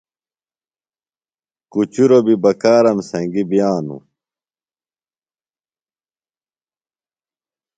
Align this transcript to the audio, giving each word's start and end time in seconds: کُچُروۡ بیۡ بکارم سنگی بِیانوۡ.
کُچُروۡ 1.71 2.23
بیۡ 2.25 2.37
بکارم 2.43 2.97
سنگی 3.09 3.43
بِیانوۡ. 3.49 4.03